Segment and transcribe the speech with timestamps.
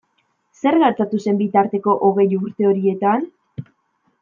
[0.61, 3.31] Zer gertatu zen bitarteko hogei urte horietan?